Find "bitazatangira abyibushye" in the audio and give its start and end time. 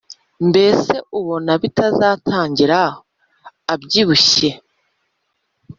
1.61-4.49